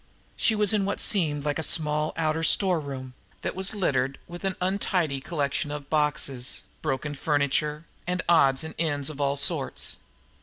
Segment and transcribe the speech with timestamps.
[0.35, 3.13] She was in what seemed like a small, outer storeroom,
[3.43, 9.11] that was littered with an untidy collection of boxes, broken furniture, and odds and ends
[9.11, 9.97] of all sorts.